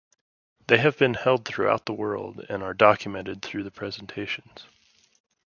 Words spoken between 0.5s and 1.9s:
They have been held throughout